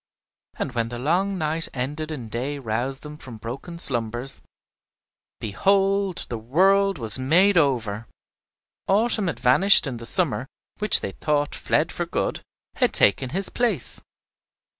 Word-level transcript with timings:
And 0.57 0.71
when 0.71 0.89
the 0.89 0.97
long 0.97 1.37
night 1.37 1.67
ended 1.75 2.09
and 2.09 2.31
day 2.31 2.57
roused 2.57 3.03
them 3.03 3.17
from 3.17 3.37
broken 3.37 3.77
slumbers, 3.77 4.41
behold, 5.39 6.25
the 6.27 6.39
world 6.39 6.97
was 6.97 7.19
made 7.19 7.55
over! 7.55 8.07
Autumn 8.87 9.27
had 9.27 9.39
vanished, 9.39 9.85
and 9.85 9.99
the 9.99 10.07
summer, 10.07 10.47
which 10.79 11.01
they 11.01 11.11
thought 11.11 11.53
fled 11.53 11.91
for 11.91 12.07
good, 12.07 12.41
had 12.77 12.93
taken 12.95 13.29
his 13.29 13.49
place. 13.49 14.01